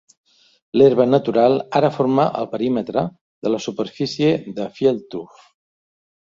L'herba 0.79 1.05
natural 1.09 1.57
ara 1.81 1.91
forma 1.99 2.25
el 2.41 2.49
perímetre 2.55 3.05
de 3.47 3.55
la 3.55 3.63
superfície 3.69 4.35
de 4.59 4.69
FieldTurf. 4.81 5.49